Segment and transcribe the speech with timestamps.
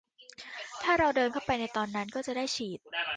[0.83, 2.79] ถ้าเราเดินเข้าไปตอนนั้น ก็จะได้ฉีด